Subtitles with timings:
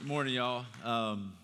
[0.00, 0.64] Good morning, y'all.
[0.82, 1.34] Um,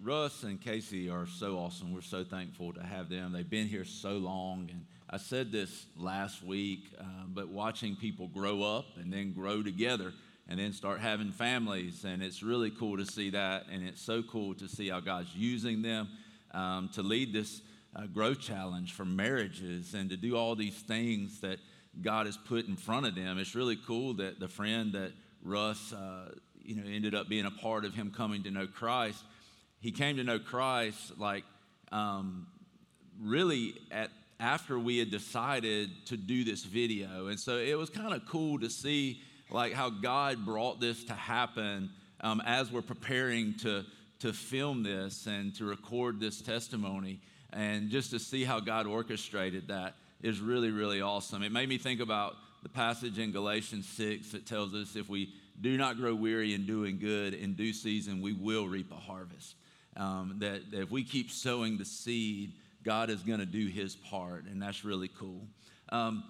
[0.00, 1.92] Russ and Casey are so awesome.
[1.92, 3.32] We're so thankful to have them.
[3.32, 4.70] They've been here so long.
[4.72, 9.62] And I said this last week, uh, but watching people grow up and then grow
[9.62, 10.14] together
[10.48, 12.04] and then start having families.
[12.04, 13.66] And it's really cool to see that.
[13.70, 16.08] And it's so cool to see how God's using them
[16.52, 17.60] um, to lead this
[17.94, 21.58] uh, growth challenge for marriages and to do all these things that
[22.00, 23.36] God has put in front of them.
[23.36, 25.12] It's really cool that the friend that
[25.42, 26.30] Russ, uh,
[26.66, 29.22] you know, ended up being a part of him coming to know Christ
[29.80, 31.44] he came to know Christ like
[31.92, 32.46] um,
[33.20, 38.12] really at after we had decided to do this video, and so it was kind
[38.12, 43.54] of cool to see like how God brought this to happen um, as we're preparing
[43.58, 43.84] to
[44.20, 47.20] to film this and to record this testimony,
[47.52, 51.42] and just to see how God orchestrated that is really really awesome.
[51.42, 55.32] It made me think about the passage in Galatians six that tells us if we
[55.60, 59.56] do not grow weary in doing good in due season, we will reap a harvest
[59.96, 62.52] um, that, that if we keep sowing the seed,
[62.84, 65.46] God is going to do his part, and that's really cool.
[65.90, 66.24] Um,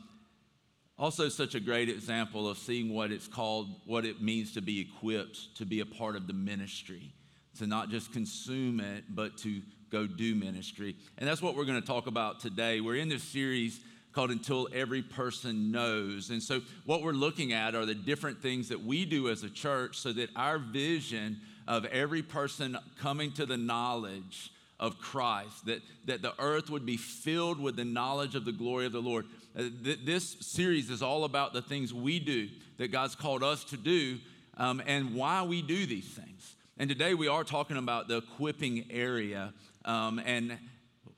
[0.99, 4.81] also, such a great example of seeing what it's called, what it means to be
[4.81, 7.13] equipped to be a part of the ministry,
[7.59, 10.97] to not just consume it, but to go do ministry.
[11.19, 12.81] And that's what we're going to talk about today.
[12.81, 13.81] We're in this series
[14.17, 16.31] called Until Every Person Knows.
[16.31, 19.51] And so, what we're looking at are the different things that we do as a
[19.51, 25.83] church so that our vision of every person coming to the knowledge of Christ, that,
[26.07, 29.27] that the earth would be filled with the knowledge of the glory of the Lord.
[29.55, 33.65] Uh, th- this series is all about the things we do that God's called us
[33.65, 34.17] to do
[34.57, 36.55] um, and why we do these things.
[36.79, 39.53] And today we are talking about the equipping area
[39.85, 40.57] um, and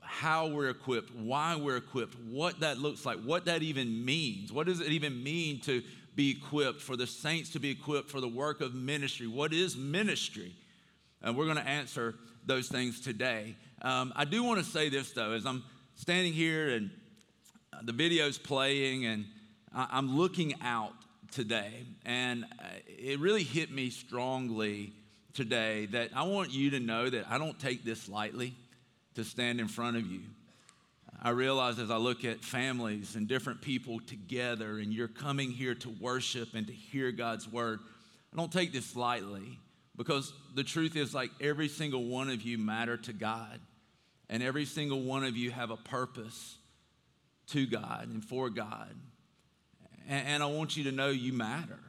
[0.09, 4.51] how we're equipped, why we're equipped, what that looks like, what that even means.
[4.51, 5.83] What does it even mean to
[6.19, 9.25] be equipped, for the saints to be equipped for the work of ministry.
[9.25, 10.53] What is ministry?
[11.21, 12.15] And we're going to answer
[12.45, 13.55] those things today.
[13.81, 15.63] Um, I do want to say this, though, as I'm
[15.95, 16.91] standing here and
[17.83, 19.27] the video's playing and
[19.73, 20.91] I'm looking out
[21.31, 24.91] today, and uh, it really hit me strongly
[25.33, 28.55] today that I want you to know that I don't take this lightly
[29.19, 30.21] to stand in front of you.
[31.21, 35.75] I realize as I look at families and different people together, and you're coming here
[35.75, 37.79] to worship and to hear God's word,
[38.33, 39.59] I don't take this lightly
[39.97, 43.59] because the truth is, like, every single one of you matter to God,
[44.29, 46.55] and every single one of you have a purpose
[47.47, 48.95] to God and for God.
[50.07, 51.79] And, and I want you to know you matter,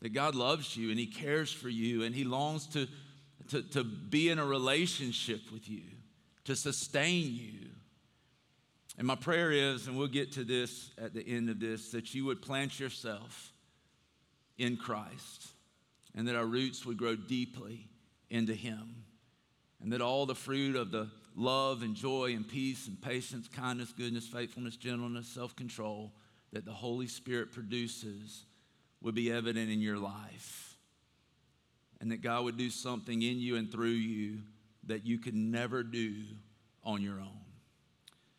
[0.00, 2.88] that God loves you and He cares for you, and He longs to,
[3.50, 5.82] to, to be in a relationship with you,
[6.44, 7.70] to sustain you
[8.96, 12.14] and my prayer is, and we'll get to this at the end of this, that
[12.14, 13.52] you would plant yourself
[14.56, 15.48] in Christ
[16.14, 17.88] and that our roots would grow deeply
[18.30, 19.04] into Him
[19.82, 23.92] and that all the fruit of the love and joy and peace and patience, kindness,
[23.92, 26.12] goodness, faithfulness, gentleness, self control
[26.52, 28.44] that the Holy Spirit produces
[29.00, 30.76] would be evident in your life.
[32.00, 34.38] And that God would do something in you and through you
[34.86, 36.14] that you could never do
[36.82, 37.40] on your own.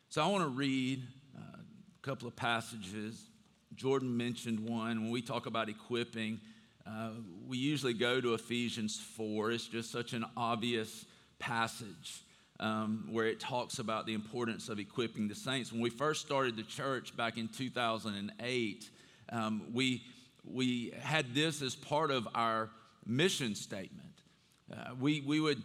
[0.10, 1.04] So I want to read
[1.36, 3.30] uh, a couple of passages.
[3.76, 5.02] Jordan mentioned one.
[5.02, 6.40] When we talk about equipping,
[6.88, 7.10] uh,
[7.48, 9.52] we usually go to Ephesians 4.
[9.52, 11.06] It's just such an obvious
[11.40, 12.24] passage
[12.60, 15.72] um, where it talks about the importance of equipping the saints.
[15.72, 18.90] When we first started the church back in 2008,
[19.30, 20.04] um, we,
[20.46, 22.70] we had this as part of our
[23.06, 24.14] mission statement.
[24.72, 25.62] Uh, we, we would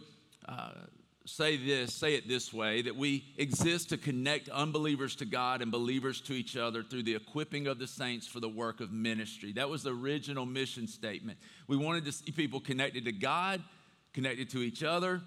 [1.25, 5.71] say this, say it this way that we exist to connect unbelievers to God and
[5.71, 9.51] believers to each other through the equipping of the saints for the work of ministry.
[9.53, 11.37] That was the original mission statement.
[11.67, 13.61] We wanted to see people connected to God,
[14.13, 15.21] connected to each other,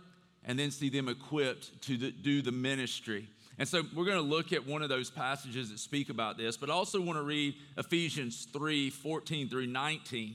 [0.44, 3.28] and then see them equipped to the, do the ministry.
[3.58, 6.56] And so we're going to look at one of those passages that speak about this,
[6.56, 10.34] but also want to read Ephesians 3 14 through 19.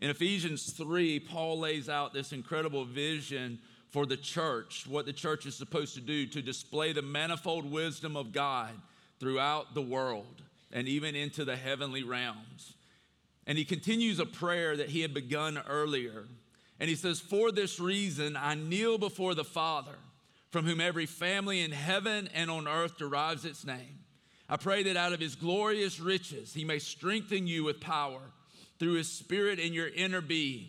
[0.00, 3.58] In Ephesians 3, Paul lays out this incredible vision
[3.90, 8.16] for the church, what the church is supposed to do to display the manifold wisdom
[8.16, 8.70] of God
[9.18, 10.42] throughout the world
[10.72, 12.74] and even into the heavenly realms.
[13.46, 16.26] And he continues a prayer that he had begun earlier.
[16.78, 19.98] And he says, For this reason, I kneel before the Father,
[20.50, 23.98] from whom every family in heaven and on earth derives its name.
[24.48, 28.20] I pray that out of his glorious riches, he may strengthen you with power
[28.78, 30.68] through his spirit in your inner being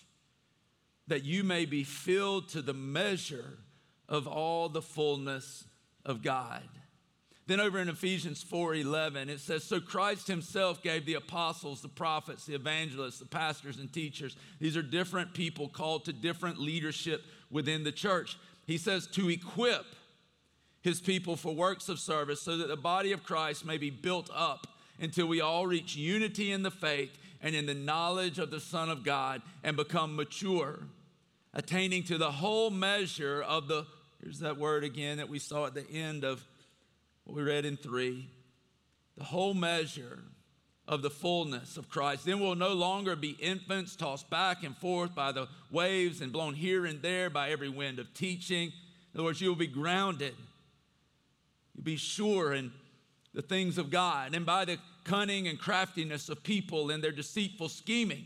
[1.11, 3.57] that you may be filled to the measure
[4.07, 5.65] of all the fullness
[6.05, 6.63] of God.
[7.47, 12.45] Then over in Ephesians 4:11 it says so Christ himself gave the apostles, the prophets,
[12.45, 14.37] the evangelists, the pastors and teachers.
[14.59, 18.37] These are different people called to different leadership within the church.
[18.65, 19.85] He says to equip
[20.79, 24.29] his people for works of service so that the body of Christ may be built
[24.33, 24.65] up
[24.97, 28.89] until we all reach unity in the faith and in the knowledge of the Son
[28.89, 30.79] of God and become mature,
[31.53, 33.85] attaining to the whole measure of the
[34.21, 36.45] here's that word again that we saw at the end of
[37.23, 38.27] what we read in 3
[39.17, 40.19] the whole measure
[40.87, 42.25] of the fullness of Christ.
[42.25, 46.53] Then we'll no longer be infants tossed back and forth by the waves and blown
[46.53, 48.67] here and there by every wind of teaching.
[49.13, 50.35] In other words, you will be grounded.
[51.75, 52.71] You'll be sure in
[53.33, 57.69] the things of God and by the cunning and craftiness of people and their deceitful
[57.69, 58.25] scheming.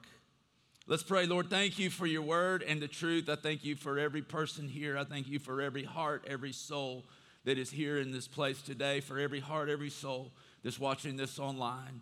[0.87, 1.49] Let's pray, Lord.
[1.49, 3.29] Thank you for your word and the truth.
[3.29, 4.97] I thank you for every person here.
[4.97, 7.05] I thank you for every heart, every soul
[7.45, 10.31] that is here in this place today, for every heart, every soul
[10.63, 12.01] that's watching this online.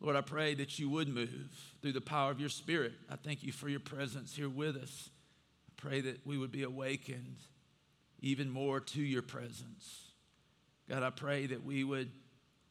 [0.00, 1.50] Lord, I pray that you would move
[1.82, 2.92] through the power of your Spirit.
[3.10, 5.10] I thank you for your presence here with us.
[5.68, 7.36] I pray that we would be awakened
[8.20, 10.12] even more to your presence.
[10.88, 12.10] God, I pray that we would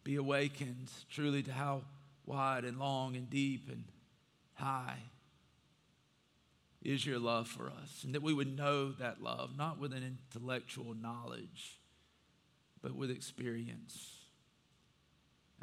[0.06, 1.82] be awakened truly to how
[2.26, 3.84] wide and long and deep and
[4.56, 5.00] high
[6.84, 10.04] is your love for us, and that we would know that love, not with an
[10.34, 11.80] intellectual knowledge,
[12.82, 14.18] but with experience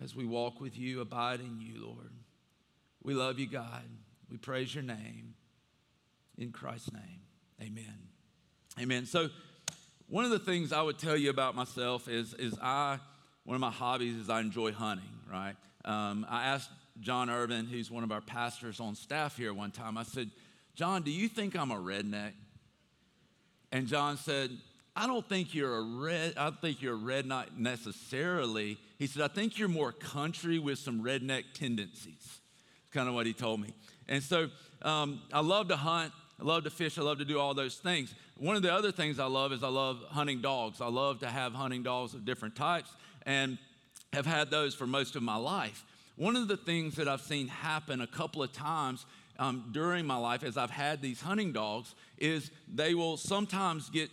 [0.02, 2.10] as we walk with you, abide in you, Lord.
[3.02, 3.84] We love you, God.
[4.30, 5.34] We praise your name.
[6.36, 7.20] In Christ's name,
[7.62, 8.08] amen.
[8.80, 9.06] Amen.
[9.06, 9.28] So,
[10.08, 12.98] one of the things I would tell you about myself is, is I,
[13.44, 15.54] one of my hobbies is I enjoy hunting, right?
[15.84, 16.70] Um, I asked
[17.00, 20.30] John Irvin, who's one of our pastors on staff here one time, I said,
[20.74, 22.32] John, do you think I'm a redneck?
[23.70, 24.50] And John said,
[24.96, 28.78] I don't think you're a red, I think you're a redneck necessarily.
[28.98, 32.14] He said, I think you're more country with some redneck tendencies.
[32.16, 33.74] It's kind of what he told me.
[34.08, 34.48] And so
[34.82, 36.12] um, I love to hunt.
[36.40, 36.98] I love to fish.
[36.98, 38.14] I love to do all those things.
[38.38, 40.80] One of the other things I love is I love hunting dogs.
[40.80, 42.90] I love to have hunting dogs of different types
[43.24, 43.58] and
[44.12, 45.84] have had those for most of my life.
[46.16, 49.06] One of the things that I've seen happen a couple of times
[49.38, 54.10] um, during my life as I've had these hunting dogs is they will sometimes get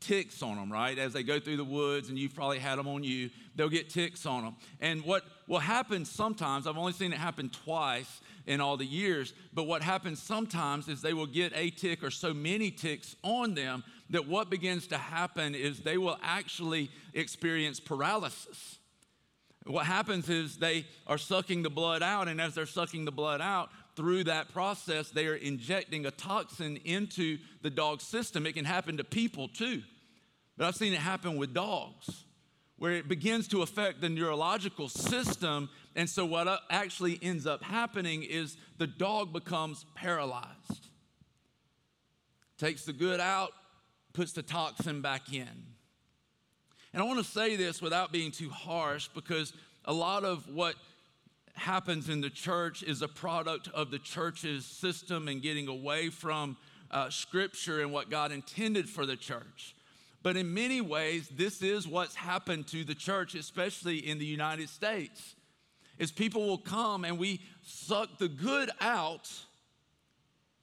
[0.00, 0.98] ticks on them, right?
[0.98, 3.90] As they go through the woods, and you've probably had them on you, they'll get
[3.90, 4.56] ticks on them.
[4.80, 9.32] And what will happen sometimes, I've only seen it happen twice in all the years,
[9.52, 13.54] but what happens sometimes is they will get a tick or so many ticks on
[13.54, 18.78] them that what begins to happen is they will actually experience paralysis.
[19.66, 23.40] What happens is they are sucking the blood out, and as they're sucking the blood
[23.40, 28.46] out, through that process, they are injecting a toxin into the dog's system.
[28.46, 29.82] It can happen to people too.
[30.56, 32.24] But I've seen it happen with dogs,
[32.76, 35.70] where it begins to affect the neurological system.
[35.94, 40.88] And so, what uh, actually ends up happening is the dog becomes paralyzed,
[42.58, 43.52] takes the good out,
[44.12, 45.48] puts the toxin back in.
[46.92, 49.52] And I want to say this without being too harsh because
[49.84, 50.74] a lot of what
[51.56, 56.56] happens in the church is a product of the church's system and getting away from
[56.90, 59.74] uh, scripture and what God intended for the church.
[60.22, 64.68] But in many ways, this is what's happened to the church, especially in the United
[64.68, 65.34] States.
[65.98, 69.30] Is people will come and we suck the good out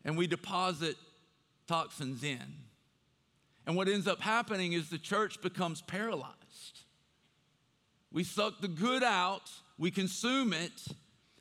[0.06, 0.96] and we deposit
[1.68, 2.44] toxins in.
[3.66, 6.82] And what ends up happening is the church becomes paralyzed.
[8.12, 10.88] We suck the good out we consume it,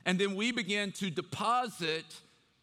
[0.05, 2.05] and then we begin to deposit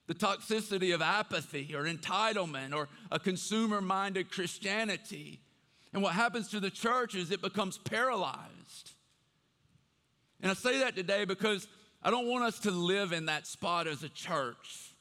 [0.08, 5.40] the toxicity of apathy or entitlement or a consumer minded Christianity.
[5.94, 8.92] And what happens to the church is it becomes paralyzed.
[10.42, 11.68] And I say that today because
[12.02, 14.96] I don't want us to live in that spot as a church.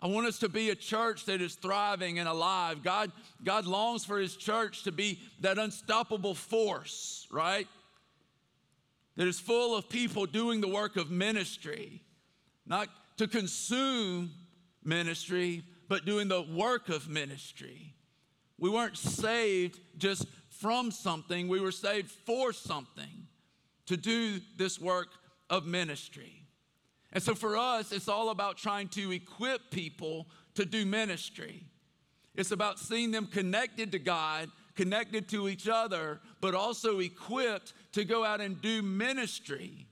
[0.00, 2.82] I want us to be a church that is thriving and alive.
[2.82, 3.10] God,
[3.42, 7.66] God longs for his church to be that unstoppable force, right?
[9.16, 12.02] That is full of people doing the work of ministry,
[12.66, 14.30] not to consume
[14.82, 17.94] ministry, but doing the work of ministry.
[18.58, 23.26] We weren't saved just from something, we were saved for something
[23.86, 25.08] to do this work
[25.50, 26.44] of ministry.
[27.12, 31.64] And so for us, it's all about trying to equip people to do ministry.
[32.34, 38.04] It's about seeing them connected to God, connected to each other, but also equipped to
[38.04, 39.86] go out and do ministry.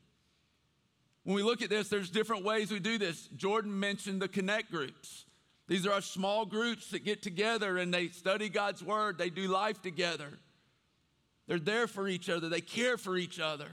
[1.24, 3.28] When we look at this, there's different ways we do this.
[3.36, 5.24] Jordan mentioned the connect groups.
[5.68, 9.46] These are our small groups that get together and they study God's word, they do
[9.48, 10.28] life together.
[11.46, 13.68] They're there for each other, they care for each other.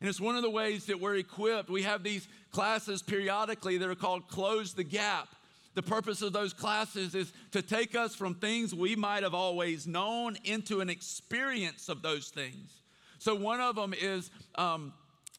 [0.00, 1.68] And it's one of the ways that we're equipped.
[1.68, 5.28] We have these classes periodically that are called Close the Gap.
[5.74, 9.86] The purpose of those classes is to take us from things we might have always
[9.86, 12.77] known into an experience of those things.
[13.18, 14.92] So, one of them is um,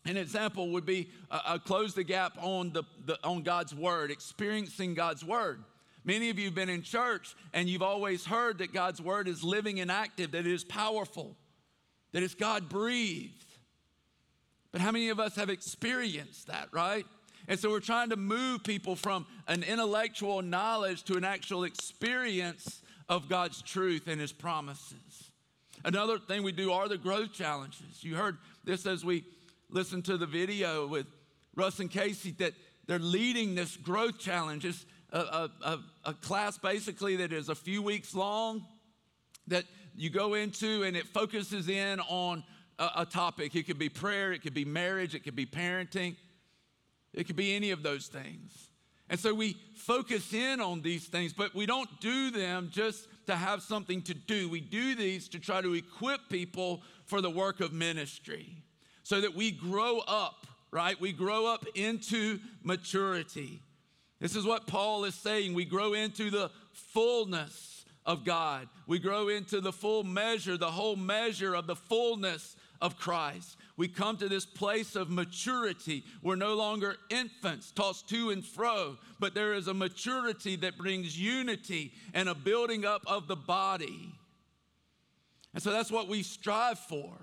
[0.06, 4.12] an example would be uh, uh, close the gap on, the, the, on God's word,
[4.12, 5.64] experiencing God's word.
[6.04, 9.44] Many of you have been in church and you've always heard that God's word is
[9.44, 11.36] living and active, that it is powerful,
[12.14, 13.46] that it's God breathed.
[14.72, 17.06] But how many of us have experienced that, right?
[17.48, 22.82] And so we're trying to move people from an intellectual knowledge to an actual experience
[23.10, 25.29] of God's truth and His promises.
[25.84, 28.04] Another thing we do are the growth challenges.
[28.04, 29.24] You heard this as we
[29.70, 31.08] listened to the video with
[31.56, 32.54] Russ and Casey that
[32.88, 34.66] they're leading this growth challenge.
[34.66, 38.66] It's a, a, a, class basically that is a few weeks long
[39.48, 42.44] that you go into and it focuses in on
[42.78, 43.56] a, a topic.
[43.56, 46.16] It could be prayer, it could be marriage, it could be parenting,
[47.14, 48.69] it could be any of those things.
[49.10, 53.36] And so we focus in on these things, but we don't do them just to
[53.36, 54.50] have something to do.
[54.50, 58.64] We do these to try to equip people for the work of ministry
[59.04, 61.00] so that we grow up, right?
[61.02, 63.62] We grow up into maturity.
[64.20, 65.54] This is what Paul is saying.
[65.54, 68.68] We grow into the fullness of God.
[68.86, 73.58] We grow into the full measure, the whole measure of the fullness of Christ.
[73.80, 76.04] We come to this place of maturity.
[76.22, 81.18] We're no longer infants tossed to and fro, but there is a maturity that brings
[81.18, 84.14] unity and a building up of the body.
[85.54, 87.14] And so that's what we strive for.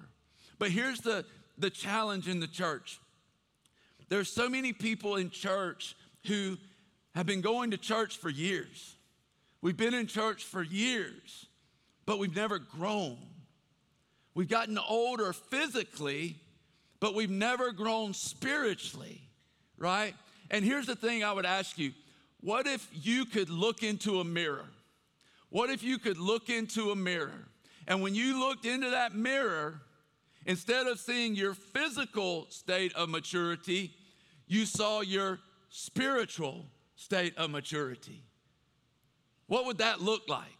[0.58, 1.26] But here's the,
[1.58, 3.00] the challenge in the church
[4.08, 5.94] there's so many people in church
[6.26, 6.56] who
[7.14, 8.94] have been going to church for years.
[9.60, 11.48] We've been in church for years,
[12.06, 13.18] but we've never grown.
[14.32, 16.36] We've gotten older physically,
[17.00, 19.20] but we've never grown spiritually,
[19.78, 20.14] right?
[20.50, 21.92] And here's the thing I would ask you
[22.40, 24.66] what if you could look into a mirror?
[25.48, 27.48] What if you could look into a mirror?
[27.88, 29.80] And when you looked into that mirror,
[30.44, 33.92] instead of seeing your physical state of maturity,
[34.46, 35.38] you saw your
[35.70, 38.22] spiritual state of maturity.
[39.46, 40.56] What would that look like?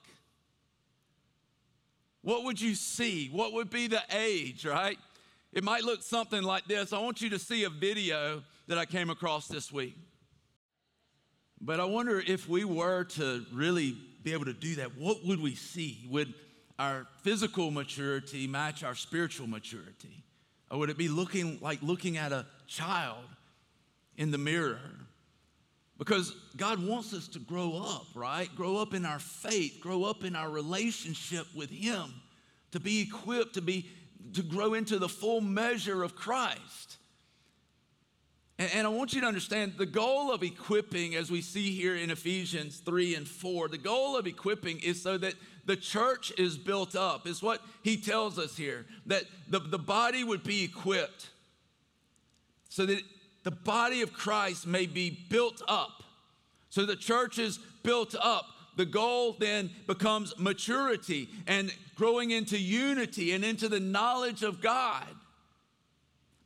[2.26, 3.28] what would you see?
[3.28, 4.98] What would be the age, right?
[5.56, 6.92] It might look something like this.
[6.92, 9.96] I want you to see a video that I came across this week.
[11.62, 15.40] But I wonder if we were to really be able to do that, what would
[15.40, 16.06] we see?
[16.10, 16.34] Would
[16.78, 20.24] our physical maturity match our spiritual maturity?
[20.70, 23.24] Or would it be looking like looking at a child
[24.18, 24.78] in the mirror?
[25.96, 28.54] Because God wants us to grow up, right?
[28.54, 32.12] Grow up in our faith, grow up in our relationship with Him,
[32.72, 33.88] to be equipped, to be
[34.34, 36.98] to grow into the full measure of Christ.
[38.58, 41.96] And, and I want you to understand the goal of equipping, as we see here
[41.96, 46.56] in Ephesians 3 and 4, the goal of equipping is so that the church is
[46.56, 51.30] built up, is what he tells us here, that the, the body would be equipped
[52.68, 53.00] so that
[53.42, 56.02] the body of Christ may be built up.
[56.68, 58.44] So the church is built up.
[58.76, 65.06] The goal then becomes maturity and growing into unity and into the knowledge of God.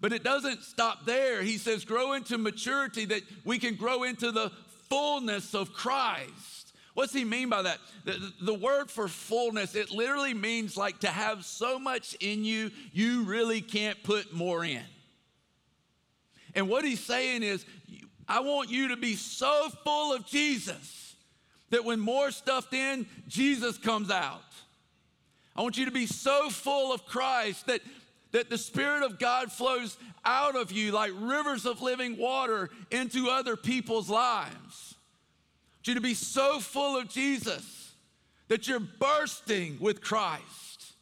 [0.00, 1.42] But it doesn't stop there.
[1.42, 4.50] He says, grow into maturity that we can grow into the
[4.88, 6.72] fullness of Christ.
[6.94, 7.78] What's he mean by that?
[8.04, 12.70] The, the, word for fullness, it literally means like to have so much in you,
[12.92, 14.82] you really can't put more in.
[16.54, 17.64] And what he's saying is,
[18.28, 20.99] I want you to be so full of Jesus
[21.70, 24.42] that when more stuffed in, Jesus comes out.
[25.56, 27.80] I want you to be so full of Christ that,
[28.32, 33.28] that the Spirit of God flows out of you like rivers of living water into
[33.28, 34.94] other people's lives.
[34.94, 37.92] I want you to be so full of Jesus
[38.48, 40.94] that you're bursting with Christ.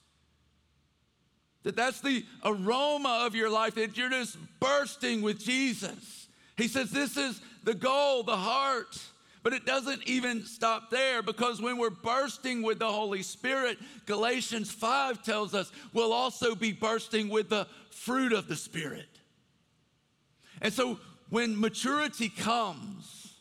[1.62, 6.28] That that's the aroma of your life, that you're just bursting with Jesus.
[6.56, 8.98] He says this is the goal, the heart.
[9.42, 14.70] But it doesn't even stop there because when we're bursting with the Holy Spirit, Galatians
[14.70, 19.08] 5 tells us we'll also be bursting with the fruit of the Spirit.
[20.60, 20.98] And so
[21.30, 23.34] when maturity comes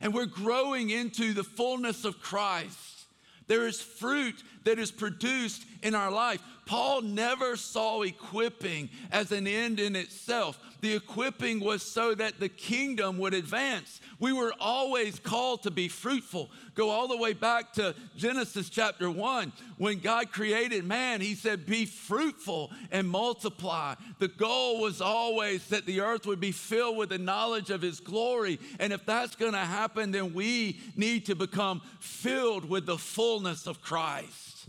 [0.00, 3.06] and we're growing into the fullness of Christ,
[3.46, 6.40] there is fruit that is produced in our life.
[6.70, 10.56] Paul never saw equipping as an end in itself.
[10.82, 14.00] The equipping was so that the kingdom would advance.
[14.20, 16.48] We were always called to be fruitful.
[16.76, 19.52] Go all the way back to Genesis chapter 1.
[19.78, 23.96] When God created man, he said, Be fruitful and multiply.
[24.20, 27.98] The goal was always that the earth would be filled with the knowledge of his
[27.98, 28.60] glory.
[28.78, 33.66] And if that's going to happen, then we need to become filled with the fullness
[33.66, 34.59] of Christ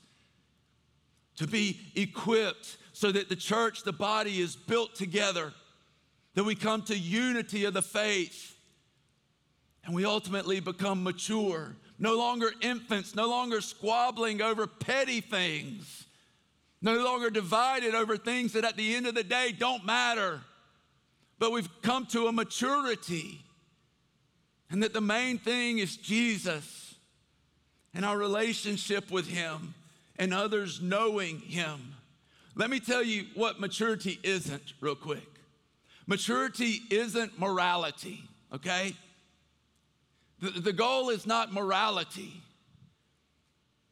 [1.41, 5.51] to be equipped so that the church, the body, is built together,
[6.35, 8.55] that we come to unity of the faith,
[9.83, 16.05] and we ultimately become mature, no longer infants, no longer squabbling over petty things,
[16.79, 20.41] no longer divided over things that at the end of the day don't matter,
[21.39, 23.43] but we've come to a maturity,
[24.69, 26.93] and that the main thing is Jesus
[27.95, 29.73] and our relationship with Him
[30.21, 31.95] and others knowing Him.
[32.53, 35.27] Let me tell you what maturity isn't, real quick.
[36.05, 38.21] Maturity isn't morality,
[38.53, 38.95] okay?
[40.39, 42.43] The, the goal is not morality.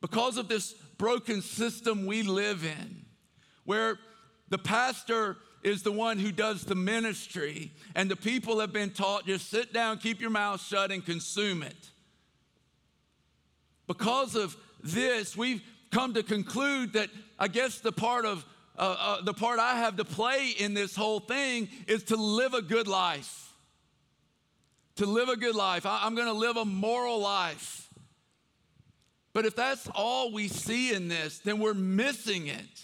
[0.01, 3.05] Because of this broken system we live in,
[3.65, 3.97] where
[4.49, 9.25] the pastor is the one who does the ministry, and the people have been taught
[9.25, 11.89] just sit down, keep your mouth shut, and consume it.
[13.87, 18.45] Because of this, we've come to conclude that I guess the part of
[18.77, 22.53] uh, uh, the part I have to play in this whole thing is to live
[22.53, 23.53] a good life.
[24.95, 25.85] To live a good life.
[25.85, 27.89] I, I'm going to live a moral life.
[29.33, 32.83] But if that's all we see in this, then we're missing it.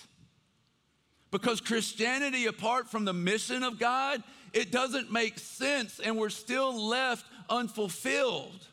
[1.31, 4.21] Because Christianity, apart from the mission of God,
[4.53, 8.67] it doesn't make sense and we're still left unfulfilled.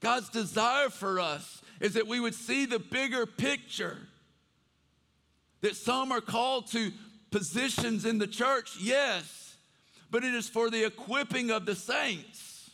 [0.00, 3.98] God's desire for us is that we would see the bigger picture.
[5.60, 6.92] That some are called to
[7.30, 9.56] positions in the church, yes,
[10.10, 12.70] but it is for the equipping of the saints.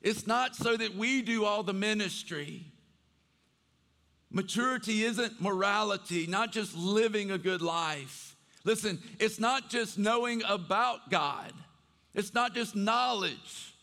[0.00, 2.66] It's not so that we do all the ministry.
[4.30, 8.36] Maturity isn't morality, not just living a good life.
[8.64, 11.52] Listen, it's not just knowing about God,
[12.14, 13.74] it's not just knowledge.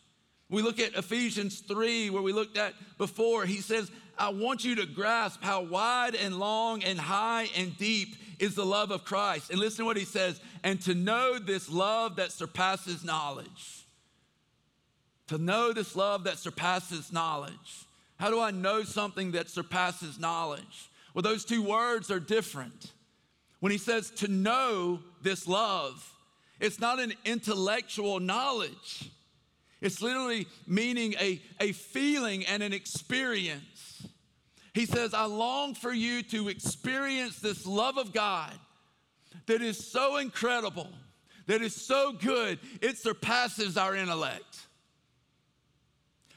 [0.50, 3.46] We look at Ephesians 3, where we looked at before.
[3.46, 8.16] He says, I want you to grasp how wide and long and high and deep
[8.40, 9.50] is the love of Christ.
[9.50, 13.86] And listen to what he says and to know this love that surpasses knowledge.
[15.28, 17.86] To know this love that surpasses knowledge.
[18.18, 20.90] How do I know something that surpasses knowledge?
[21.14, 22.94] Well, those two words are different.
[23.60, 26.14] When he says to know this love,
[26.60, 29.10] it's not an intellectual knowledge.
[29.82, 34.08] It's literally meaning a, a feeling and an experience.
[34.74, 38.54] He says, I long for you to experience this love of God
[39.48, 40.90] that is so incredible,
[41.48, 44.66] that is so good, it surpasses our intellect.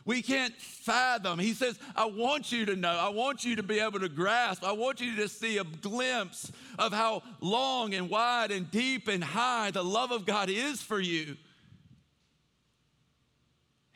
[0.05, 1.39] We can't fathom.
[1.39, 2.89] He says, I want you to know.
[2.89, 4.65] I want you to be able to grasp.
[4.65, 9.23] I want you to see a glimpse of how long and wide and deep and
[9.23, 11.37] high the love of God is for you.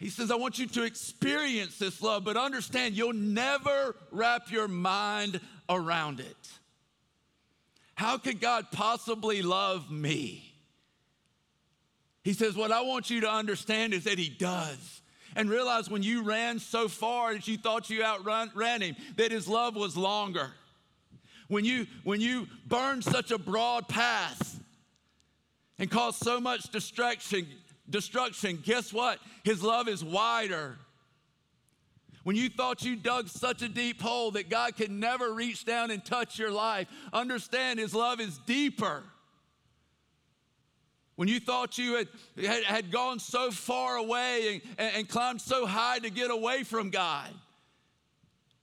[0.02, 4.66] He says, I want you to experience this love, but understand you'll never wrap your
[4.66, 6.50] mind around it.
[7.94, 10.56] How could God possibly love me?
[12.24, 15.02] He says, What I want you to understand is that He does.
[15.36, 19.46] And realize when you ran so far that you thought you outran Him, that His
[19.46, 20.50] love was longer.
[21.46, 24.58] When you, when you burned such a broad path
[25.78, 27.46] and caused so much distraction,
[27.88, 29.18] destruction, guess what?
[29.44, 30.78] His love is wider.
[32.24, 35.90] When you thought you dug such a deep hole that God could never reach down
[35.90, 39.02] and touch your life, understand His love is deeper.
[41.16, 45.98] When you thought you had, had, gone so far away and, and climbed so high
[45.98, 47.28] to get away from God,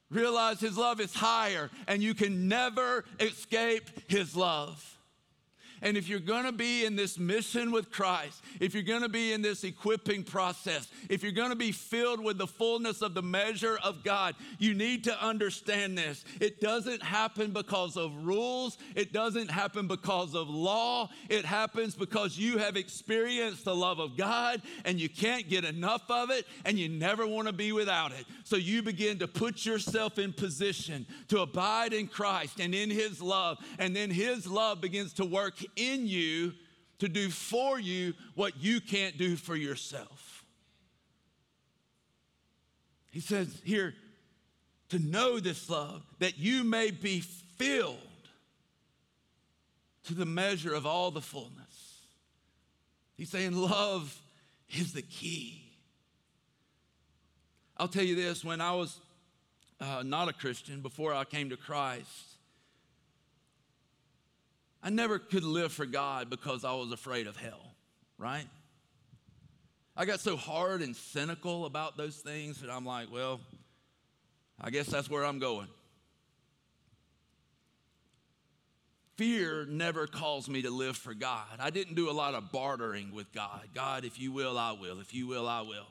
[0.10, 4.99] realize His love is higher and you can never escape His love.
[5.82, 9.42] And if you're gonna be in this mission with Christ, if you're gonna be in
[9.42, 14.04] this equipping process, if you're gonna be filled with the fullness of the measure of
[14.04, 16.24] God, you need to understand this.
[16.40, 21.10] It doesn't happen because of rules, it doesn't happen because of law.
[21.30, 26.10] It happens because you have experienced the love of God and you can't get enough
[26.10, 28.26] of it and you never wanna be without it.
[28.44, 33.22] So you begin to put yourself in position to abide in Christ and in His
[33.22, 36.54] love, and then His love begins to work in you
[37.00, 40.44] to do for you what you can't do for yourself.
[43.12, 43.96] He says here,
[44.90, 47.98] to know this love, that you may be filled
[50.06, 52.04] to the measure of all the fullness.
[53.16, 54.20] He's saying love
[54.70, 55.64] is the key.
[57.78, 59.00] I'll tell you this when I was
[59.80, 62.29] uh, not a Christian, before I came to Christ,
[64.82, 67.74] I never could live for God because I was afraid of hell,
[68.18, 68.48] right?
[69.96, 73.42] I got so hard and cynical about those things that I'm like, well,
[74.62, 75.68] I guess that's where I'm going.
[79.18, 81.60] Fear never caused me to live for God.
[81.60, 83.68] I didn't do a lot of bartering with God.
[83.76, 85.02] God, if you will, I will.
[85.02, 85.88] If you will, I will.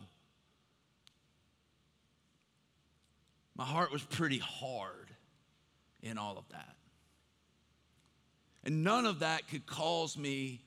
[3.54, 5.10] My heart was pretty hard
[6.02, 6.77] in all of that.
[8.64, 10.60] And none of that could cause me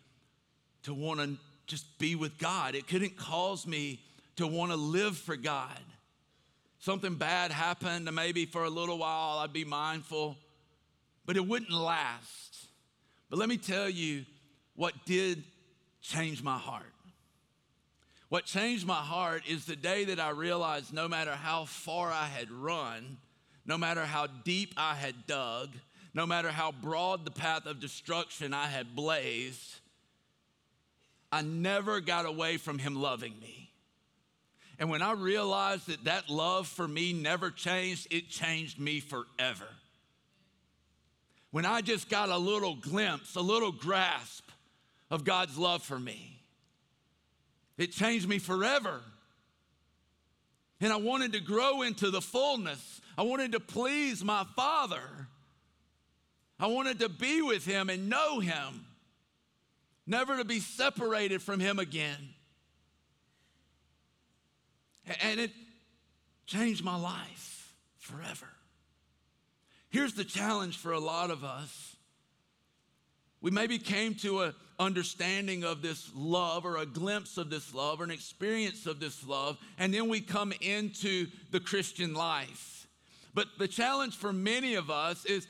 [0.84, 2.76] to want to just be with God.
[2.76, 4.00] It couldn't cause me
[4.38, 5.80] to want to live for God.
[6.80, 10.36] Something bad happened, and maybe for a little while I'd be mindful,
[11.26, 12.68] but it wouldn't last.
[13.30, 14.26] But let me tell you
[14.76, 15.44] what did
[16.02, 16.92] change my heart.
[18.30, 22.26] What changed my heart is the day that I realized no matter how far I
[22.26, 23.18] had run,
[23.66, 25.70] no matter how deep I had dug,
[26.14, 29.80] no matter how broad the path of destruction I had blazed,
[31.32, 33.72] I never got away from Him loving me.
[34.78, 39.68] And when I realized that that love for me never changed, it changed me forever.
[41.52, 44.50] When I just got a little glimpse, a little grasp
[45.10, 46.40] of God's love for me,
[47.78, 49.02] it changed me forever.
[50.80, 53.02] And I wanted to grow into the fullness.
[53.18, 55.28] I wanted to please my Father.
[56.62, 58.86] I wanted to be with him and know him,
[60.06, 62.36] never to be separated from him again.
[65.24, 65.50] And it
[66.46, 68.48] changed my life forever.
[69.90, 71.96] Here's the challenge for a lot of us.
[73.42, 78.00] We maybe came to an understanding of this love or a glimpse of this love
[78.00, 82.88] or an experience of this love, and then we come into the Christian life.
[83.34, 85.48] But the challenge for many of us is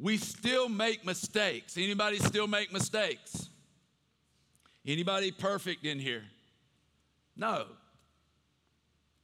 [0.00, 1.76] we still make mistakes.
[1.76, 3.48] Anybody still make mistakes?
[4.86, 6.24] Anybody perfect in here?
[7.36, 7.66] No.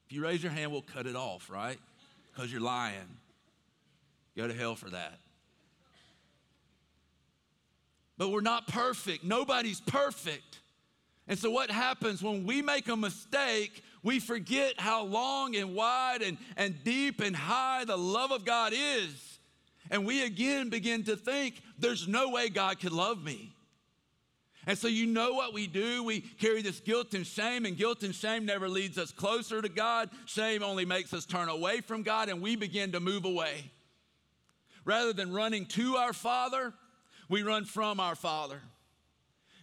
[0.06, 1.78] If you raise your hand, we'll cut it off, right?
[2.32, 3.18] Because you're lying.
[4.36, 5.20] Go to hell for that.
[8.16, 9.24] But we're not perfect.
[9.24, 10.60] Nobody's perfect.
[11.26, 16.22] And so, what happens when we make a mistake, we forget how long and wide
[16.22, 19.33] and, and deep and high the love of God is.
[19.94, 23.54] And we again begin to think there's no way God could love me.
[24.66, 26.02] And so, you know what we do?
[26.02, 29.68] We carry this guilt and shame, and guilt and shame never leads us closer to
[29.68, 30.10] God.
[30.26, 33.70] Shame only makes us turn away from God, and we begin to move away.
[34.84, 36.74] Rather than running to our Father,
[37.28, 38.60] we run from our Father.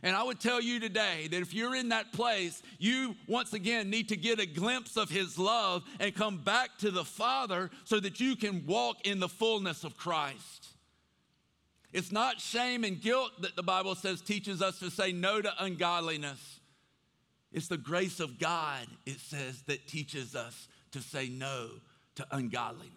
[0.03, 3.89] And I would tell you today that if you're in that place, you once again
[3.89, 7.99] need to get a glimpse of His love and come back to the Father so
[7.99, 10.67] that you can walk in the fullness of Christ.
[11.93, 15.53] It's not shame and guilt that the Bible says teaches us to say no to
[15.59, 16.59] ungodliness.
[17.51, 21.69] It's the grace of God, it says, that teaches us to say no
[22.15, 22.95] to ungodliness.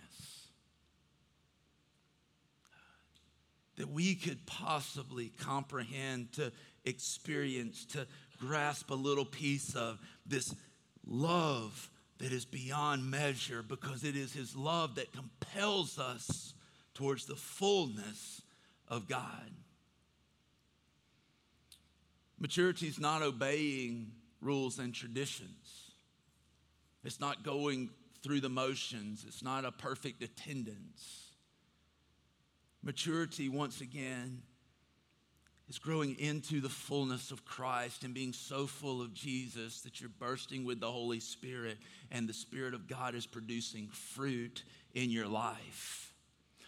[3.76, 6.52] That we could possibly comprehend, to
[6.84, 8.06] experience, to
[8.38, 10.54] grasp a little piece of this
[11.06, 16.54] love that is beyond measure because it is His love that compels us
[16.94, 18.42] towards the fullness
[18.88, 19.50] of God.
[22.38, 25.92] Maturity is not obeying rules and traditions.
[27.04, 27.90] It's not going
[28.22, 29.24] through the motions.
[29.26, 31.32] It's not a perfect attendance.
[32.82, 34.42] Maturity, once again,
[35.68, 40.10] is growing into the fullness of Christ and being so full of Jesus that you're
[40.10, 41.78] bursting with the Holy Spirit
[42.10, 44.62] and the Spirit of God is producing fruit
[44.94, 46.12] in your life.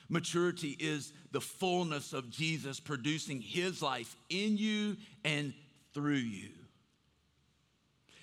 [0.08, 5.52] Maturity is the fullness of Jesus producing his life in you and
[5.92, 6.50] through you.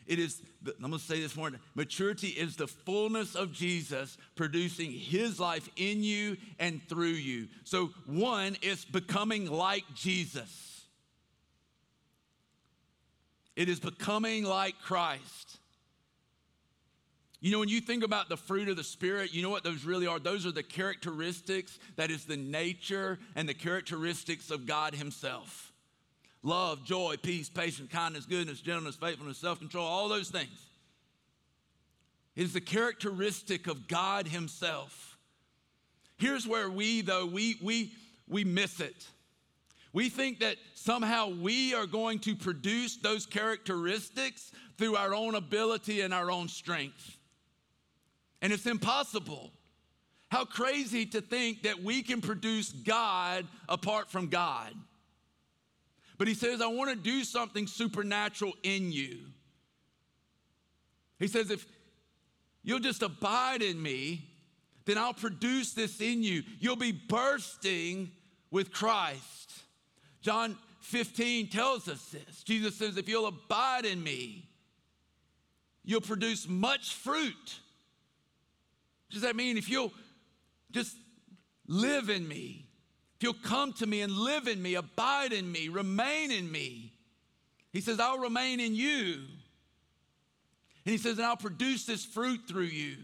[0.07, 5.39] It is, I'm gonna say this morning maturity is the fullness of Jesus producing his
[5.39, 7.47] life in you and through you.
[7.63, 10.85] So, one is becoming like Jesus,
[13.55, 15.59] it is becoming like Christ.
[17.39, 19.83] You know, when you think about the fruit of the Spirit, you know what those
[19.83, 20.17] really are?
[20.17, 25.72] Those are the characteristics, that is the nature and the characteristics of God Himself
[26.43, 30.67] love, joy, peace, patience, kindness, goodness, gentleness, faithfulness, self control, all those things.
[32.35, 35.17] It is the characteristic of God Himself.
[36.17, 37.91] Here's where we, though, we, we,
[38.27, 39.07] we miss it.
[39.93, 46.01] We think that somehow we are going to produce those characteristics through our own ability
[46.01, 47.17] and our own strength
[48.43, 49.51] and it's impossible.
[50.29, 54.73] How crazy to think that we can produce God apart from God.
[56.17, 59.19] But he says, I want to do something supernatural in you.
[61.19, 61.65] He says, if
[62.63, 64.29] you'll just abide in me,
[64.85, 66.43] then I'll produce this in you.
[66.59, 68.11] You'll be bursting
[68.51, 69.53] with Christ.
[70.21, 72.43] John 15 tells us this.
[72.43, 74.49] Jesus says, if you'll abide in me,
[75.83, 77.59] you'll produce much fruit
[79.13, 79.93] does that mean if you'll
[80.71, 80.95] just
[81.67, 82.62] live in me,
[83.23, 86.93] you'll come to me and live in me, abide in me, remain in me,
[87.71, 89.15] he says, I'll remain in you.
[90.85, 92.97] And he says, and I'll produce this fruit through you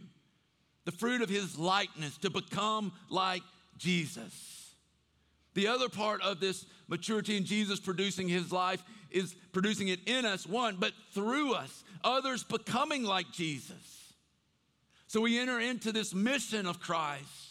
[0.85, 3.43] the fruit of his likeness to become like
[3.77, 4.73] Jesus.
[5.53, 10.25] The other part of this maturity in Jesus producing his life is producing it in
[10.25, 14.13] us, one, but through us, others becoming like Jesus.
[15.05, 17.48] So we enter into this mission of Christ,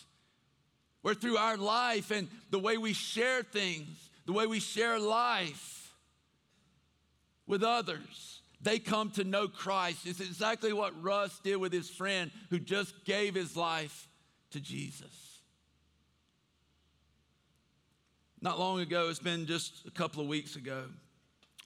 [1.02, 5.94] where through our life and the way we share things, the way we share life
[7.46, 10.06] with others, they come to know Christ.
[10.06, 14.08] It's exactly what Russ did with his friend who just gave his life
[14.50, 15.40] to Jesus.
[18.40, 20.84] Not long ago, it's been just a couple of weeks ago,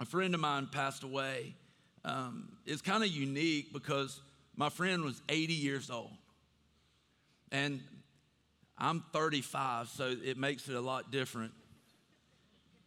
[0.00, 1.54] a friend of mine passed away.
[2.04, 4.20] Um, it's kind of unique because
[4.56, 6.10] my friend was 80 years old.
[7.50, 7.80] And
[8.82, 11.52] I'm 35, so it makes it a lot different.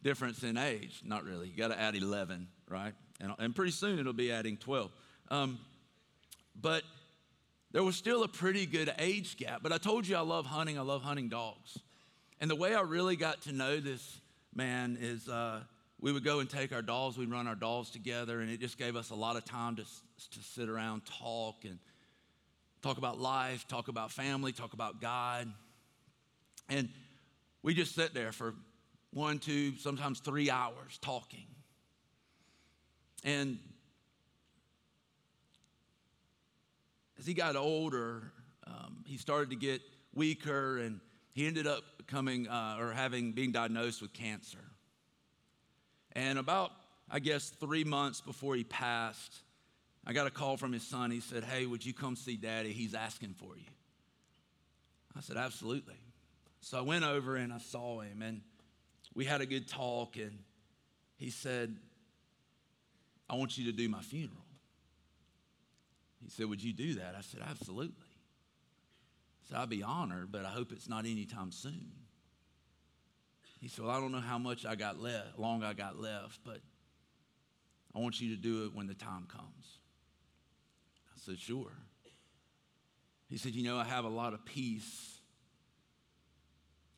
[0.03, 1.47] Difference in age, not really.
[1.47, 2.93] You got to add 11, right?
[3.21, 4.91] And, and, pretty soon it'll be adding 12.
[5.31, 5.58] Um,
[6.62, 6.84] but
[7.71, 9.63] there was still a pretty good age gap.
[9.63, 11.79] But I told you I love hunting, I love hunting dogs.
[12.41, 14.19] And the way I really got to know this
[14.53, 15.62] man is uh,
[16.01, 18.77] we would go and take our dolls, we'd run our dolls together, and it just
[18.77, 21.79] gave us a lot of time to, to sit around, talk, and
[22.81, 25.51] talk about life, talk about family, talk about God.
[26.69, 26.89] And
[27.62, 28.56] we just sit there for
[29.12, 31.47] one, two, sometimes three hours talking.
[33.23, 33.58] And
[37.17, 38.32] as he got older,
[38.67, 39.82] um, he started to get
[40.13, 40.99] weaker, and
[41.34, 44.63] he ended up coming uh, or having being diagnosed with cancer.
[46.12, 46.71] And about,
[47.10, 49.41] I guess, three months before he passed,
[50.06, 51.12] I got a call from his son.
[51.12, 52.73] He said, Hey, would you come see daddy?
[52.73, 53.65] He's asking for you.
[55.17, 55.95] I said, Absolutely.
[56.65, 58.41] So I went over and I saw him, and
[59.13, 60.17] we had a good talk.
[60.17, 60.39] And
[61.15, 61.75] he said,
[63.30, 64.41] I want you to do my funeral.
[66.23, 67.13] He said, Would you do that?
[67.15, 67.93] I said, Absolutely.
[69.47, 71.91] So I'd be honored, but I hope it's not anytime soon.
[73.62, 76.39] He said, Well, I don't know how much I got left, long I got left,
[76.43, 76.62] but
[77.95, 79.78] I want you to do it when the time comes.
[81.15, 81.73] I said, Sure.
[83.30, 85.14] He said, You know, I have a lot of peace.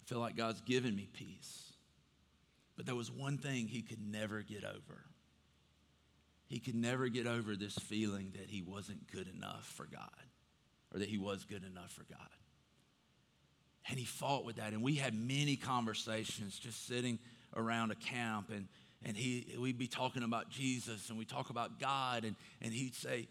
[0.08, 1.74] Feel like God's given me peace.
[2.78, 5.04] But there was one thing he could never get over.
[6.48, 10.10] He could never get over this feeling that he wasn't good enough for God
[10.94, 12.30] or that he was good enough for God.
[13.90, 14.72] And he fought with that.
[14.72, 17.20] And we had many conversations just sitting
[17.54, 18.50] around a camp.
[18.50, 18.70] And,
[19.04, 22.24] and he, we'd be talking about Jesus and we talk about God.
[22.24, 23.28] And, and he'd say,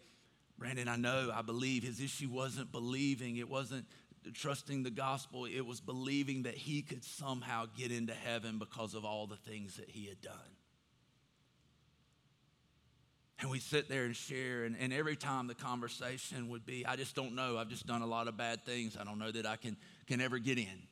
[0.59, 1.81] Brandon, I know, I believe.
[1.81, 3.85] His issue wasn't believing, it wasn't
[4.33, 9.05] trusting the gospel, it was believing that he could somehow get into heaven because of
[9.05, 10.33] all the things that he had done.
[13.39, 16.95] And we sit there and share, and, and every time the conversation would be, I
[16.95, 17.57] just don't know.
[17.57, 18.97] I've just done a lot of bad things.
[18.99, 20.87] I don't know that I can can ever get in.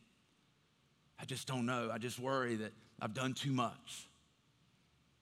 [1.19, 1.89] I just don't know.
[1.91, 4.07] I just worry that I've done too much.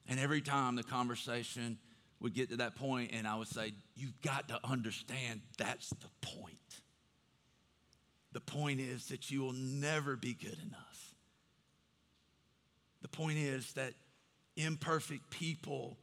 [0.09, 1.77] And every time the conversation
[2.19, 6.09] would get to that point, and I would say, You've got to understand that's the
[6.21, 6.57] point.
[8.45, 11.15] The point is that you will never be good enough.
[13.01, 13.93] The point is that
[14.55, 15.97] imperfect people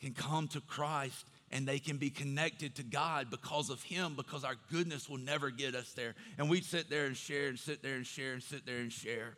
[0.00, 4.44] can come to Christ and they can be connected to God because of Him, because
[4.44, 6.14] our goodness will never get us there.
[6.36, 8.92] And we'd sit there and share and sit there and share and sit there and
[8.92, 9.36] share.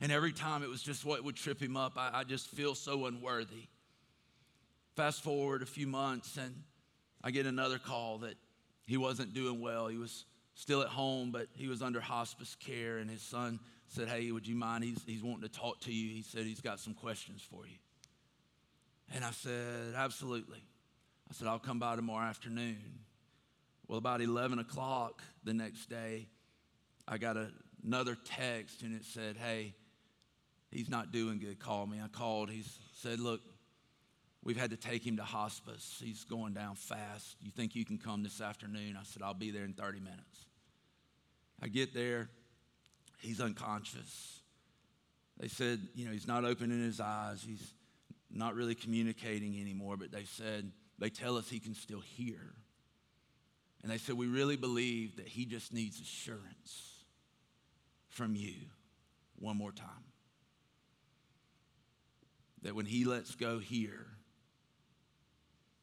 [0.00, 1.94] And every time it was just what would trip him up.
[1.96, 3.68] I, I just feel so unworthy.
[4.96, 6.54] Fast forward a few months, and
[7.22, 8.34] I get another call that
[8.86, 9.88] he wasn't doing well.
[9.88, 10.24] He was
[10.60, 14.46] still at home, but he was under hospice care, and his son said, Hey, would
[14.46, 14.84] you mind?
[14.84, 16.14] He's, he's wanting to talk to you.
[16.14, 17.76] He said he's got some questions for you.
[19.14, 20.62] And I said, Absolutely.
[21.30, 22.76] I said, I'll come by tomorrow afternoon.
[23.88, 26.28] Well, about 11 o'clock the next day,
[27.08, 27.48] I got a,
[27.84, 29.74] another text, and it said, Hey,
[30.70, 31.58] he's not doing good.
[31.58, 32.00] Call me.
[32.04, 32.50] I called.
[32.50, 32.64] He
[32.96, 33.40] said, Look,
[34.44, 36.02] we've had to take him to hospice.
[36.04, 37.36] He's going down fast.
[37.40, 38.98] You think you can come this afternoon?
[39.00, 40.49] I said, I'll be there in 30 minutes.
[41.62, 42.28] I get there.
[43.18, 44.40] He's unconscious.
[45.38, 47.42] They said, you know, he's not opening his eyes.
[47.46, 47.72] He's
[48.30, 52.38] not really communicating anymore, but they said, they tell us he can still hear.
[53.82, 57.04] And they said, we really believe that he just needs assurance
[58.08, 58.54] from you
[59.38, 59.88] one more time.
[62.62, 64.06] That when he lets go here,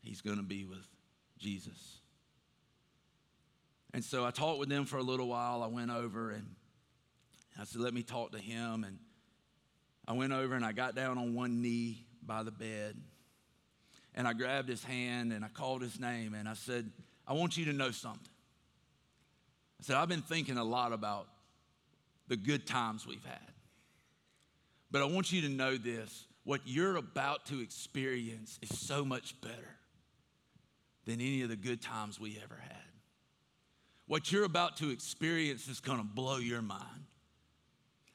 [0.01, 0.85] he's going to be with
[1.39, 1.97] Jesus.
[3.97, 5.63] And so I talked with them for a little while.
[5.63, 6.45] I went over and
[7.60, 8.83] I said, let me talk to him.
[8.83, 8.99] And
[10.07, 12.95] I went over and I got down on one knee by the bed.
[14.13, 16.91] And I grabbed his hand and I called his name and I said,
[17.27, 18.21] I want you to know something.
[19.81, 21.27] I said, I've been thinking a lot about
[22.27, 23.51] the good times we've had.
[24.91, 29.41] But I want you to know this what you're about to experience is so much
[29.41, 29.75] better
[31.05, 32.87] than any of the good times we ever had.
[34.08, 36.84] What you're about to experience is going to blow your mind.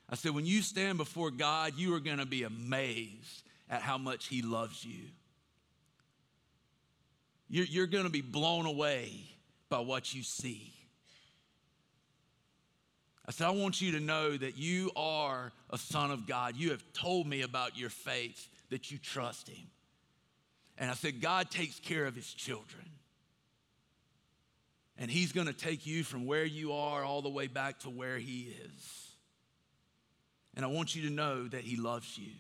[0.09, 3.99] I said, when you stand before God, you are going to be amazed at how
[3.99, 5.05] much He loves you.
[7.49, 9.13] You're, you're going to be blown away
[9.69, 10.73] by what you see.
[13.27, 16.57] I said, I want you to know that you are a son of God.
[16.57, 19.67] You have told me about your faith, that you trust Him.
[20.77, 22.85] And I said, God takes care of His children.
[25.03, 27.91] And He's going to take you from where you are all the way back to
[27.91, 29.11] where He is.
[30.55, 32.31] And I want you to know that He loves you.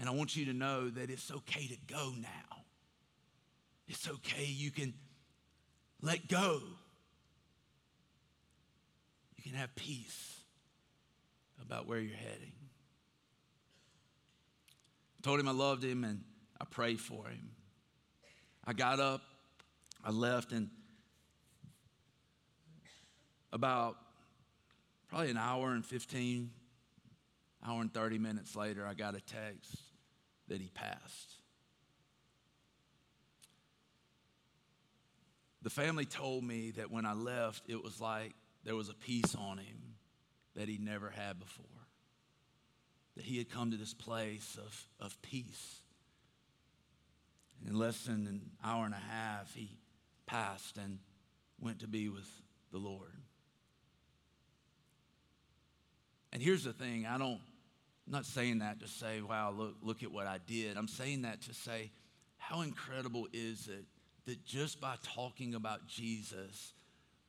[0.00, 2.56] And I want you to know that it's okay to go now.
[3.86, 4.44] It's okay.
[4.44, 4.94] You can
[6.02, 6.60] let go
[9.36, 10.40] You can have peace
[11.62, 12.52] about where you're heading.
[15.18, 16.24] I told him I loved him and
[16.60, 17.50] I prayed for him.
[18.64, 19.22] I got up,
[20.04, 20.70] I left, and
[23.52, 23.96] about
[25.08, 26.50] probably an hour and 15,
[27.66, 29.76] hour and 30 minutes later, I got a text
[30.48, 31.34] that he passed.
[35.62, 39.34] The family told me that when I left, it was like there was a peace
[39.34, 39.96] on him
[40.54, 41.66] that he never had before.
[43.16, 45.80] That he had come to this place of, of peace.
[47.66, 49.76] In less than an hour and a half, he
[50.26, 50.98] passed and
[51.60, 52.28] went to be with
[52.72, 53.12] the Lord.
[56.32, 57.40] And here's the thing I don't,
[58.06, 60.76] I'm not saying that to say, wow, look, look at what I did.
[60.76, 61.90] I'm saying that to say,
[62.36, 63.84] how incredible is it
[64.26, 66.74] that just by talking about Jesus,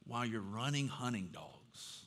[0.06, 2.06] while you're running hunting dogs,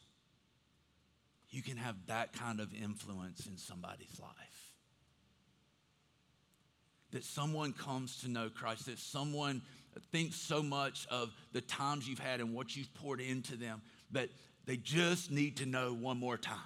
[1.51, 4.31] you can have that kind of influence in somebody's life.
[7.13, 9.63] That someone comes to know Christ, that someone
[10.13, 14.29] thinks so much of the times you've had and what you've poured into them that
[14.67, 16.57] they just need to know one more time.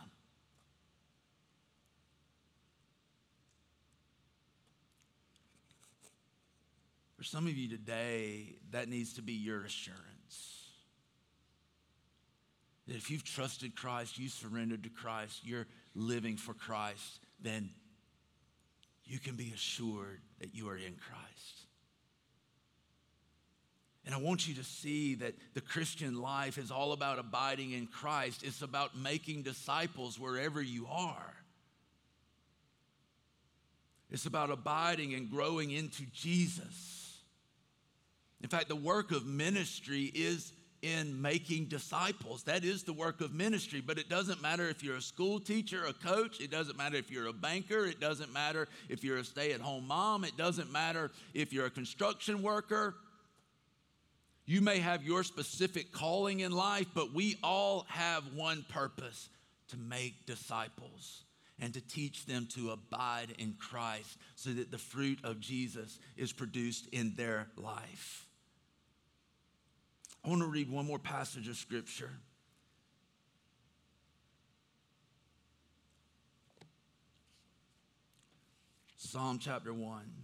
[7.16, 10.00] For some of you today, that needs to be your assurance.
[12.87, 17.70] That if you've trusted Christ, you surrendered to Christ, you're living for Christ, then
[19.06, 21.23] you can be assured that you are in Christ.
[24.06, 27.87] And I want you to see that the Christian life is all about abiding in
[27.87, 28.42] Christ.
[28.42, 31.35] It's about making disciples wherever you are.
[34.10, 37.18] It's about abiding and growing into Jesus.
[38.42, 40.52] In fact, the work of ministry is
[40.83, 42.42] in making disciples.
[42.42, 45.87] That is the work of ministry, but it doesn't matter if you're a school teacher,
[45.87, 49.24] a coach, it doesn't matter if you're a banker, it doesn't matter if you're a
[49.24, 52.96] stay at home mom, it doesn't matter if you're a construction worker.
[54.46, 59.28] You may have your specific calling in life, but we all have one purpose
[59.68, 61.24] to make disciples
[61.60, 66.32] and to teach them to abide in Christ so that the fruit of Jesus is
[66.32, 68.26] produced in their life.
[70.24, 72.10] I want to read one more passage of scripture.
[78.96, 80.23] Psalm chapter 1.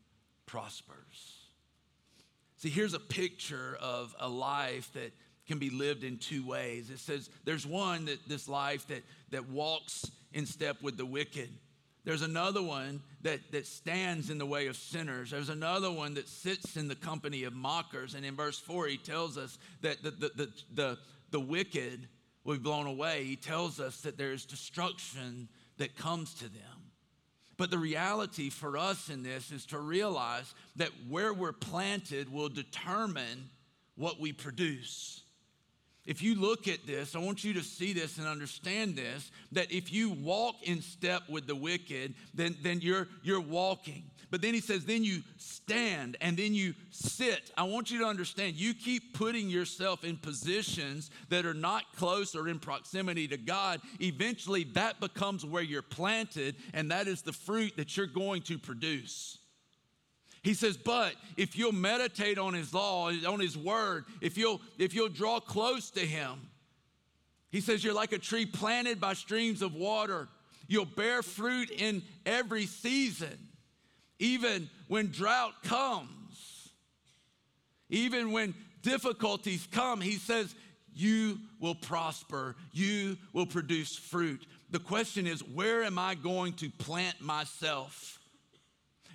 [0.45, 1.37] prospers.
[2.57, 5.13] See, here's a picture of a life that
[5.47, 6.89] can be lived in two ways.
[6.89, 11.49] It says there's one that this life that, that walks in step with the wicked.
[12.03, 15.31] There's another one that, that stands in the way of sinners.
[15.31, 18.15] There's another one that sits in the company of mockers.
[18.15, 20.97] And in verse 4, he tells us that the, the, the, the,
[21.31, 22.07] the wicked
[22.43, 23.23] will be blown away.
[23.23, 26.80] He tells us that there's destruction that comes to them.
[27.61, 32.49] But the reality for us in this is to realize that where we're planted will
[32.49, 33.51] determine
[33.93, 35.20] what we produce.
[36.05, 39.71] If you look at this, I want you to see this and understand this that
[39.71, 44.03] if you walk in step with the wicked, then, then you're, you're walking.
[44.31, 47.51] But then he says, then you stand and then you sit.
[47.57, 52.33] I want you to understand you keep putting yourself in positions that are not close
[52.33, 53.81] or in proximity to God.
[53.99, 58.57] Eventually, that becomes where you're planted, and that is the fruit that you're going to
[58.57, 59.37] produce.
[60.43, 64.93] He says, but if you'll meditate on his law, on his word, if you'll, if
[64.93, 66.49] you'll draw close to him,
[67.51, 70.27] he says, you're like a tree planted by streams of water.
[70.67, 73.37] You'll bear fruit in every season
[74.21, 76.69] even when drought comes,
[77.89, 80.55] even when difficulties come, he says,
[80.93, 84.45] You will prosper, you will produce fruit.
[84.69, 88.19] The question is, where am I going to plant myself?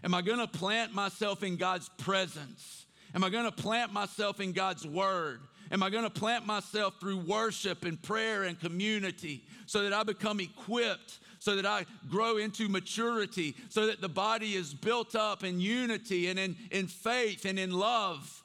[0.07, 2.87] Am I going to plant myself in God's presence?
[3.13, 5.41] Am I going to plant myself in God's word?
[5.73, 10.05] Am I going to plant myself through worship and prayer and community so that I
[10.05, 15.43] become equipped so that I grow into maturity, so that the body is built up
[15.43, 18.45] in unity and in, in faith and in love?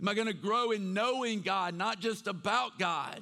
[0.00, 3.20] Am I going to grow in knowing God, not just about God?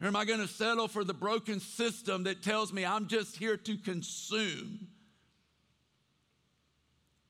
[0.00, 3.36] Or am I going to settle for the broken system that tells me I'm just
[3.36, 4.86] here to consume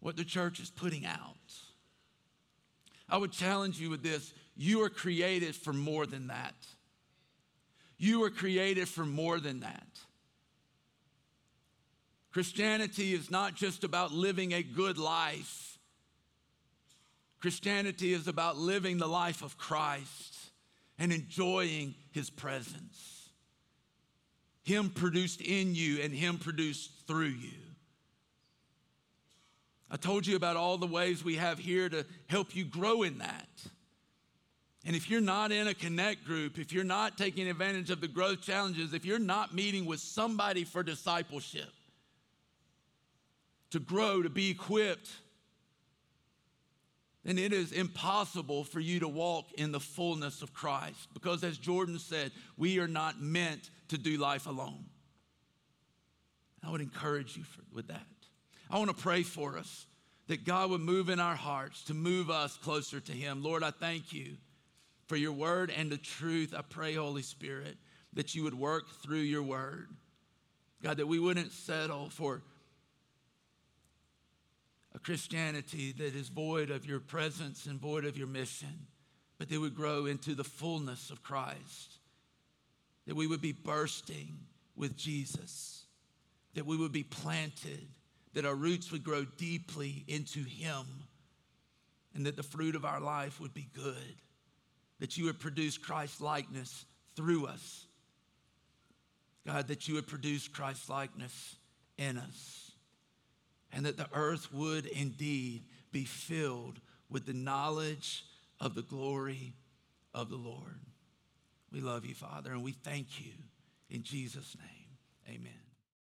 [0.06, 1.34] what the church is putting out?
[3.08, 6.54] I would challenge you with this you are created for more than that.
[7.98, 9.88] You were created for more than that.
[12.30, 15.76] Christianity is not just about living a good life.
[17.40, 20.36] Christianity is about living the life of Christ
[21.00, 23.30] and enjoying his presence.
[24.62, 27.65] Him produced in you and him produced through you.
[29.90, 33.18] I told you about all the ways we have here to help you grow in
[33.18, 33.48] that.
[34.84, 38.08] And if you're not in a connect group, if you're not taking advantage of the
[38.08, 41.72] growth challenges, if you're not meeting with somebody for discipleship,
[43.70, 45.10] to grow, to be equipped,
[47.24, 51.08] then it is impossible for you to walk in the fullness of Christ.
[51.12, 54.84] Because as Jordan said, we are not meant to do life alone.
[56.64, 58.06] I would encourage you for, with that.
[58.70, 59.86] I want to pray for us
[60.26, 63.42] that God would move in our hearts to move us closer to Him.
[63.42, 64.36] Lord, I thank you
[65.06, 66.52] for your word and the truth.
[66.56, 67.76] I pray, Holy Spirit,
[68.14, 69.88] that you would work through your word.
[70.82, 72.42] God, that we wouldn't settle for
[74.94, 78.86] a Christianity that is void of your presence and void of your mission,
[79.38, 81.98] but that would grow into the fullness of Christ.
[83.06, 84.38] That we would be bursting
[84.74, 85.84] with Jesus,
[86.54, 87.86] that we would be planted,
[88.36, 90.86] that our roots would grow deeply into Him,
[92.14, 94.14] and that the fruit of our life would be good
[94.98, 96.84] that you would produce Christ likeness
[97.14, 97.86] through us.
[99.46, 101.56] God, that you would produce Christ likeness
[101.98, 102.72] in us.
[103.72, 106.80] And that the earth would indeed be filled
[107.10, 108.24] with the knowledge
[108.60, 109.52] of the glory
[110.14, 110.80] of the Lord.
[111.70, 113.32] We love you, Father, and we thank you
[113.90, 115.36] in Jesus' name.
[115.36, 115.65] Amen.